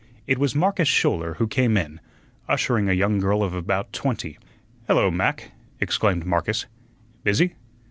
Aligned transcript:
It 0.25 0.39
was 0.39 0.55
Marcus 0.55 0.87
Schouler 0.87 1.35
who 1.35 1.45
came 1.45 1.77
in, 1.77 1.99
ushering 2.49 2.89
a 2.89 2.93
young 2.93 3.19
girl 3.19 3.43
of 3.43 3.53
about 3.53 3.93
twenty. 3.93 4.39
"Hello, 4.87 5.11
Mac," 5.11 5.51
exclaimed 5.79 6.25
Marcus; 6.25 6.65
"busy? 7.23 7.53